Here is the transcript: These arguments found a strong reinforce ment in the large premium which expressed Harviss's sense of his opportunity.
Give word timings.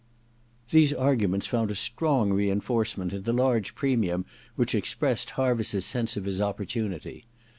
These 0.71 0.93
arguments 0.93 1.45
found 1.45 1.69
a 1.69 1.75
strong 1.75 2.33
reinforce 2.33 2.97
ment 2.97 3.13
in 3.13 3.21
the 3.21 3.31
large 3.33 3.75
premium 3.75 4.25
which 4.55 4.73
expressed 4.73 5.33
Harviss's 5.35 5.85
sense 5.85 6.17
of 6.17 6.25
his 6.25 6.41
opportunity. 6.41 7.27